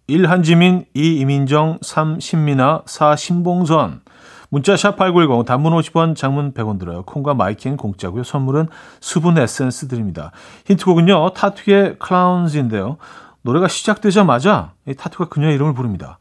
1. 0.06 0.28
한지민, 0.28 0.86
2. 0.94 1.18
이민정, 1.18 1.78
3. 1.82 2.20
신민아, 2.20 2.82
4. 2.86 3.14
신봉선. 3.14 4.00
문자 4.48 4.74
샵8910 4.74 5.44
단문 5.46 5.72
50원, 5.74 6.16
장문 6.16 6.52
100원 6.54 6.78
들어요. 6.78 7.02
콩과 7.02 7.34
마이킹 7.34 7.76
공짜고요. 7.76 8.24
선물은 8.24 8.68
수분 8.98 9.38
에센스 9.38 9.86
드립니다. 9.86 10.32
힌트곡은요. 10.66 11.34
타투의 11.34 11.98
클라운즈인데요. 12.00 12.96
노래가 13.42 13.68
시작되자마자 13.68 14.72
이 14.88 14.94
타투가 14.94 15.28
그녀의 15.28 15.54
이름을 15.54 15.74
부릅니다. 15.74 16.18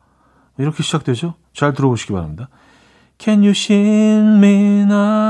이렇게 0.60 0.84
시작되죠? 0.84 1.34
잘 1.54 1.74
들어보시기 1.74 2.14
바랍니다. 2.14 2.50
Can 3.18 3.40
you 3.40 3.52
shin 3.52 4.38
me 4.38 4.82
now? 4.84 5.30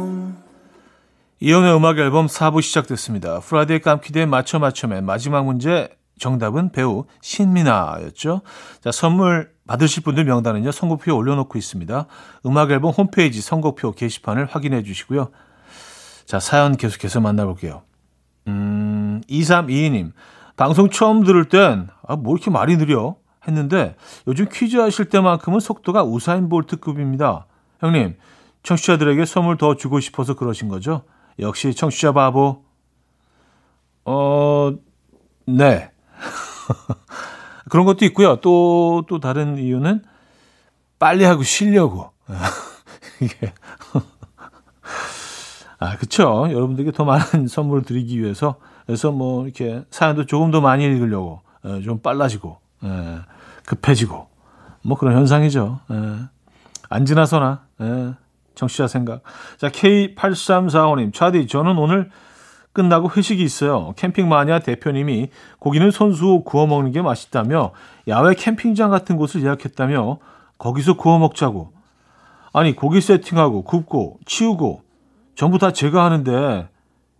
이현우의 1.43 1.75
음악 1.75 1.97
앨범 1.97 2.27
4부 2.27 2.61
시작됐습니다. 2.61 3.39
Friday 3.39 3.79
깜퀴day 3.79 4.27
맞춰 4.27 4.59
맞춰맨 4.59 5.03
마지막 5.03 5.43
문제 5.43 5.89
정답은 6.19 6.71
배우 6.71 7.05
신민아였죠. 7.21 8.41
자, 8.79 8.91
선물 8.91 9.51
받으실 9.65 10.03
분들 10.03 10.25
명단은요. 10.25 10.71
선곡표에 10.71 11.11
올려놓고 11.11 11.57
있습니다. 11.57 12.05
음악 12.45 12.69
앨범 12.69 12.91
홈페이지 12.91 13.41
선곡표 13.41 13.93
게시판을 13.93 14.45
확인해 14.45 14.83
주시고요. 14.83 15.31
자, 16.25 16.39
사연 16.39 16.77
계속해서 16.77 17.21
만나볼게요. 17.21 17.81
음, 18.47 19.23
2322님. 19.27 20.11
방송 20.57 20.91
처음 20.91 21.23
들을 21.23 21.45
땐, 21.45 21.87
아, 22.07 22.17
뭐 22.17 22.35
이렇게 22.35 22.51
말이 22.51 22.77
느려? 22.77 23.15
했는데, 23.47 23.95
요즘 24.27 24.45
퀴즈 24.47 24.77
하실 24.77 25.05
때만큼은 25.05 25.59
속도가 25.59 26.03
우사인 26.03 26.49
볼트급입니다. 26.49 27.47
형님, 27.79 28.17
청취자들에게 28.61 29.25
선물 29.25 29.57
더 29.57 29.75
주고 29.75 29.99
싶어서 29.99 30.35
그러신 30.35 30.67
거죠? 30.67 31.01
역시 31.39 31.73
청취자 31.73 32.11
바보. 32.11 32.63
어, 34.05 34.73
네. 35.45 35.91
그런 37.69 37.85
것도 37.85 38.05
있고요. 38.05 38.37
또, 38.37 39.03
또 39.07 39.19
다른 39.19 39.57
이유는 39.57 40.03
빨리 40.99 41.23
하고 41.23 41.43
쉬려고. 41.43 42.11
이게. 43.21 43.53
아, 45.79 45.97
그쵸. 45.97 46.47
여러분들께 46.51 46.91
더 46.91 47.05
많은 47.05 47.47
선물을 47.47 47.83
드리기 47.83 48.21
위해서. 48.21 48.55
그래서 48.85 49.11
뭐, 49.11 49.45
이렇게 49.45 49.83
사연도 49.89 50.25
조금 50.25 50.51
더 50.51 50.61
많이 50.61 50.83
읽으려고. 50.83 51.41
예, 51.65 51.81
좀 51.81 51.99
빨라지고. 51.99 52.59
예, 52.83 53.19
급해지고. 53.65 54.27
뭐 54.83 54.97
그런 54.97 55.15
현상이죠. 55.15 55.79
예. 55.91 55.95
안 56.89 57.05
지나서나. 57.05 57.65
예. 58.51 58.55
정치자 58.55 58.87
생각. 58.87 59.21
자, 59.57 59.69
K8345님. 59.69 61.13
차디, 61.13 61.47
저는 61.47 61.77
오늘 61.77 62.09
끝나고 62.73 63.09
회식이 63.09 63.43
있어요. 63.43 63.93
캠핑 63.97 64.29
마니아 64.29 64.59
대표님이 64.59 65.29
고기는 65.59 65.91
손수 65.91 66.43
구워 66.45 66.67
먹는 66.67 66.91
게 66.91 67.01
맛있다며 67.01 67.71
야외 68.07 68.33
캠핑장 68.33 68.89
같은 68.89 69.17
곳을 69.17 69.43
예약했다며 69.43 70.19
거기서 70.57 70.95
구워 70.95 71.19
먹자고. 71.19 71.73
아니, 72.53 72.75
고기 72.75 73.01
세팅하고 73.01 73.63
굽고 73.63 74.19
치우고 74.25 74.83
전부 75.35 75.57
다 75.57 75.71
제가 75.71 76.03
하는데 76.05 76.69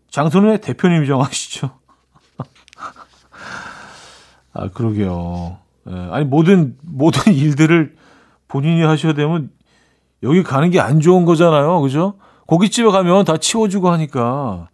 장소는 0.10 0.50
왜 0.50 0.58
대표님이 0.58 1.08
정하시죠? 1.08 1.72
아, 4.54 4.67
그러게요. 4.70 5.58
예, 5.89 6.08
아니, 6.12 6.26
모든, 6.26 6.78
모든 6.82 7.32
일들을 7.34 7.96
본인이 8.48 8.84
하셔야 8.84 9.13
되면 9.13 9.50
여기 10.23 10.43
가는 10.43 10.69
게 10.69 10.79
안 10.79 10.99
좋은 10.99 11.25
거잖아요. 11.25 11.81
그죠? 11.81 12.15
고깃집에 12.47 12.89
가면 12.91 13.25
다 13.25 13.38
치워주고 13.38 13.89
하니까. 13.89 14.67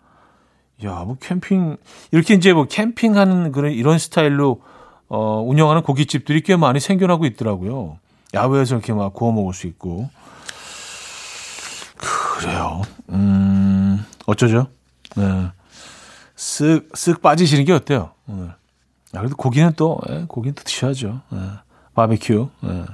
야, 0.84 1.04
뭐 1.06 1.18
캠핑, 1.20 1.78
이렇게 2.12 2.34
이제 2.36 2.54
뭐 2.54 2.66
캠핑하는 2.66 3.52
그런 3.52 3.72
이런 3.72 3.98
스타일로 3.98 4.62
어, 5.10 5.42
운영하는 5.42 5.84
고깃집들이 5.84 6.42
꽤 6.42 6.56
많이 6.56 6.80
생겨나고 6.80 7.26
있더라고요. 7.26 7.98
야외에서 8.34 8.76
이렇게 8.76 8.94
막 8.94 9.14
구워 9.14 9.32
먹을 9.32 9.54
수 9.54 9.68
있고. 9.68 10.10
그래요. 12.40 12.82
음, 13.10 14.06
어쩌죠? 14.26 14.68
네. 15.16 15.52
쓱, 16.36 16.92
쓱 16.92 17.22
빠지시는 17.22 17.66
게 17.66 17.74
어때요? 17.74 18.12
오늘. 18.28 18.50
아, 19.14 19.20
그래도 19.20 19.36
고기는 19.36 19.74
또, 19.76 20.00
예, 20.10 20.26
고기는 20.28 20.54
또 20.54 20.64
드셔야죠. 20.64 21.22
예. 21.34 21.38
바베큐. 21.96 22.50
예. 22.66 22.86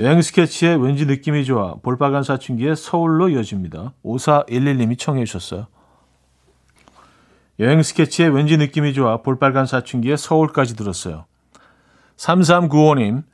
여행 0.00 0.22
스케치의 0.22 0.82
왠지 0.82 1.04
느낌이 1.04 1.44
좋아. 1.44 1.74
볼빨간 1.74 2.22
사춘기의 2.22 2.74
서울로 2.74 3.28
이어집니다. 3.28 3.92
5411님이 4.02 4.98
청해 4.98 5.26
주셨어요. 5.26 5.66
여행 7.58 7.82
스케치의 7.82 8.30
왠지 8.30 8.56
느낌이 8.56 8.94
좋아. 8.94 9.18
볼빨간 9.18 9.66
사춘기의 9.66 10.16
서울까지 10.16 10.74
들었어요. 10.74 11.26
3395님. 12.16 13.24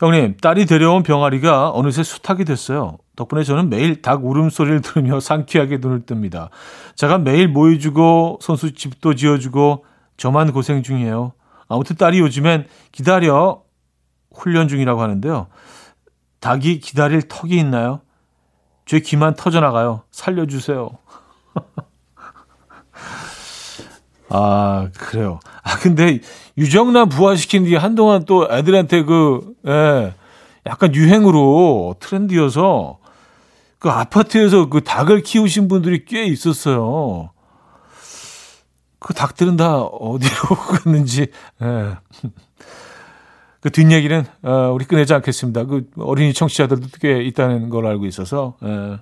형님, 0.00 0.36
딸이 0.38 0.66
데려온 0.66 1.04
병아리가 1.04 1.70
어느새 1.70 2.02
수탉이 2.02 2.44
됐어요. 2.44 2.98
덕분에 3.14 3.44
저는 3.44 3.70
매일 3.70 4.02
닭 4.02 4.24
울음소리를 4.24 4.80
들으며 4.80 5.20
상쾌하게 5.20 5.78
눈을 5.78 6.02
뜹니다. 6.02 6.48
제가 6.96 7.18
매일 7.18 7.46
모여주고 7.46 8.40
손수집도 8.42 9.14
지어주고 9.14 9.84
저만 10.16 10.50
고생 10.50 10.82
중이에요. 10.82 11.34
아무튼 11.68 11.94
딸이 11.94 12.18
요즘엔 12.18 12.66
기다려 12.90 13.62
훈련 14.34 14.66
중이라고 14.66 15.00
하는데요. 15.00 15.46
닭이 16.42 16.80
기다릴 16.80 17.22
턱이 17.28 17.56
있나요? 17.56 18.02
제 18.84 19.00
귀만 19.00 19.34
터져나가요. 19.34 20.02
살려주세요. 20.10 20.90
아, 24.28 24.88
그래요. 24.98 25.38
아, 25.62 25.78
근데 25.78 26.20
유정란 26.58 27.08
부활시킨 27.08 27.64
뒤에 27.64 27.76
한동안 27.76 28.24
또 28.24 28.48
애들한테 28.50 29.04
그, 29.04 29.54
예, 29.68 30.14
약간 30.66 30.94
유행으로 30.94 31.94
트렌드여서 32.00 32.98
그 33.78 33.90
아파트에서 33.90 34.68
그 34.68 34.82
닭을 34.82 35.22
키우신 35.22 35.68
분들이 35.68 36.04
꽤 36.04 36.24
있었어요. 36.24 37.30
그 38.98 39.14
닭들은 39.14 39.56
다 39.56 39.80
어디로 39.80 40.56
갔는지, 40.82 41.28
예. 41.62 41.96
그 43.62 43.70
뒷얘기는 43.70 44.24
어, 44.42 44.72
우리 44.74 44.84
꺼내지 44.84 45.14
않겠습니다. 45.14 45.64
그 45.64 45.88
어린이 45.96 46.34
청취자들도 46.34 46.88
꽤 47.00 47.22
있다는 47.22 47.70
걸 47.70 47.86
알고 47.86 48.06
있어서. 48.06 48.56
예. 48.64 48.98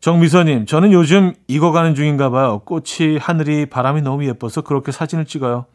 정미서님, 0.00 0.66
저는 0.66 0.92
요즘 0.92 1.34
익어가는 1.48 1.94
중인가 1.94 2.30
봐요. 2.30 2.60
꽃이 2.64 3.18
하늘이 3.18 3.66
바람이 3.66 4.02
너무 4.02 4.26
예뻐서 4.26 4.60
그렇게 4.60 4.92
사진을 4.92 5.24
찍어요. 5.24 5.66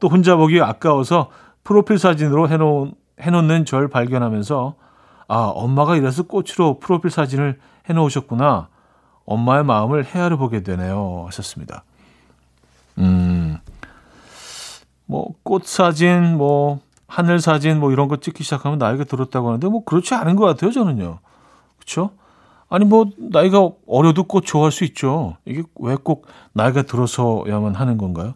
또 0.00 0.08
혼자 0.08 0.36
보기 0.36 0.60
아까워서 0.60 1.30
프로필 1.64 1.98
사진으로 1.98 2.48
해놓은, 2.48 2.94
해놓는 3.20 3.64
절 3.64 3.88
발견하면서 3.88 4.74
아 5.26 5.36
엄마가 5.54 5.96
이래서 5.96 6.24
꽃으로 6.24 6.78
프로필 6.78 7.10
사진을 7.10 7.58
해놓으셨구나. 7.88 8.68
엄마의 9.24 9.64
마음을 9.64 10.04
헤아려 10.04 10.36
보게 10.36 10.62
되네요. 10.62 11.24
하셨습니다. 11.26 11.84
음, 12.98 13.33
뭐, 15.06 15.34
꽃 15.42 15.66
사진, 15.66 16.36
뭐, 16.36 16.80
하늘 17.06 17.38
사진, 17.40 17.78
뭐, 17.80 17.92
이런 17.92 18.08
거 18.08 18.16
찍기 18.16 18.42
시작하면 18.44 18.78
나이가 18.78 19.04
들었다고 19.04 19.48
하는데, 19.48 19.68
뭐, 19.68 19.84
그렇지 19.84 20.14
않은 20.14 20.36
것 20.36 20.46
같아요, 20.46 20.70
저는요. 20.70 21.18
그쵸? 21.78 22.10
아니, 22.68 22.84
뭐, 22.84 23.06
나이가 23.18 23.68
어려도 23.86 24.24
꽃 24.24 24.42
좋아할 24.42 24.72
수 24.72 24.84
있죠. 24.84 25.36
이게 25.44 25.62
왜 25.76 25.96
꼭 25.96 26.26
나이가 26.54 26.82
들어서야만 26.82 27.74
하는 27.74 27.98
건가요? 27.98 28.34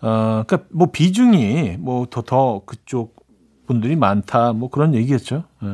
어, 0.00 0.44
그니까, 0.46 0.66
뭐, 0.70 0.88
비중이, 0.92 1.76
뭐, 1.78 2.06
더, 2.08 2.22
더 2.22 2.62
그쪽 2.64 3.26
분들이 3.66 3.96
많다, 3.96 4.52
뭐, 4.52 4.70
그런 4.70 4.94
얘기겠죠. 4.94 5.44
예. 5.64 5.68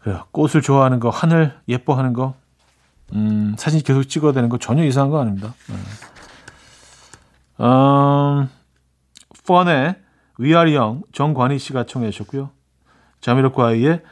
그래요. 0.00 0.24
꽃을 0.32 0.60
좋아하는 0.62 1.00
거, 1.00 1.08
하늘 1.10 1.54
예뻐하는 1.68 2.12
거, 2.12 2.34
음, 3.14 3.54
사진 3.56 3.80
계속 3.80 4.02
찍어야 4.04 4.32
되는 4.32 4.48
거 4.48 4.58
전혀 4.58 4.84
이상한 4.84 5.10
거 5.10 5.20
아닙니다. 5.20 5.54
네. 5.68 5.76
음, 7.60 8.48
펀의 9.46 9.96
We 10.40 10.50
Are 10.50 10.76
Young 10.76 11.02
정관희 11.12 11.58
씨가 11.58 11.84
청해 11.84 12.10
주셨고요. 12.10 12.50
자미로과이의 13.20 14.02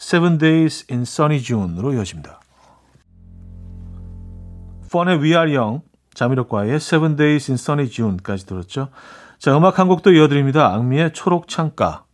Seven 0.00 0.38
Days 0.38 0.86
in 0.90 1.02
Sunny 1.02 1.42
June으로 1.42 1.94
이어집니다. 1.94 2.40
펀의 4.92 5.18
We 5.18 5.30
Are 5.30 5.56
Young, 5.56 5.84
자미로과이의 6.14 6.76
Seven 6.76 7.16
Days 7.16 7.50
in 7.50 7.54
Sunny 7.54 7.90
June까지 7.90 8.46
들었죠. 8.46 8.88
자, 9.38 9.56
음악 9.56 9.78
한 9.78 9.88
곡도 9.88 10.12
이어드립니다. 10.12 10.72
악미의 10.74 11.12
초록 11.14 11.48
창가. 11.48 12.04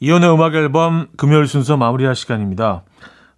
이연의 0.00 0.32
음악 0.32 0.54
앨범 0.54 1.08
금요일 1.16 1.46
순서 1.46 1.76
마무리할 1.76 2.14
시간입니다. 2.14 2.84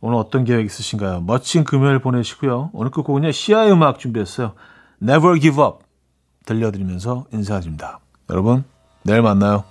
오늘 0.01 0.17
어떤 0.17 0.45
계획 0.45 0.67
있으신가요? 0.67 1.23
멋진 1.23 1.65
금요일 1.65 1.99
보내시고요. 1.99 2.71
오늘 2.73 2.91
끝곡은요. 2.91 3.33
시아의 3.33 3.73
음악 3.73 3.99
준비했어요. 3.99 4.53
Never 5.03 5.39
Give 5.41 5.63
Up 5.63 5.85
들려드리면서 6.47 7.27
인사드립니다. 7.33 8.01
여러분 8.31 8.65
내일 9.03 9.23
만나요. 9.23 9.65